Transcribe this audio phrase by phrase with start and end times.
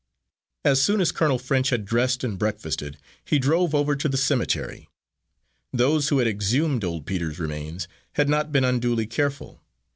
[0.65, 4.89] As soon as Colonel French had dressed and breakfasted, he drove over to the cemetery.
[5.71, 9.61] Those who had exhumed old Peter's remains had not been unduly careful.